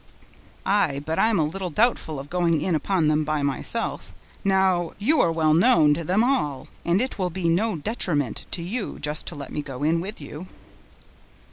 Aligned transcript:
"Aye, 0.65 1.03
but 1.05 1.19
I'm 1.19 1.37
a 1.37 1.45
little 1.45 1.69
doubtful 1.69 2.19
of 2.19 2.27
going 2.27 2.59
in 2.59 2.73
upon 2.73 3.07
them 3.07 3.23
by 3.23 3.43
myself; 3.43 4.15
now, 4.43 4.93
you 4.97 5.21
are 5.21 5.31
well 5.31 5.53
known 5.53 5.93
to 5.93 6.03
them 6.03 6.23
all, 6.23 6.69
and 6.83 6.99
it 6.99 7.19
will 7.19 7.29
be 7.29 7.47
no 7.47 7.75
detriment 7.75 8.47
to 8.49 8.63
you 8.63 8.97
just 8.97 9.27
to 9.27 9.35
let 9.35 9.53
me 9.53 9.61
go 9.61 9.83
in 9.83 10.01
with 10.01 10.19
you." 10.19 10.47